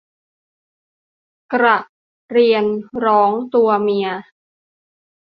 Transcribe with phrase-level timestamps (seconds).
[1.53, 1.77] กระ
[2.31, 2.65] เรียน
[3.05, 4.07] ร้องตัวเมีย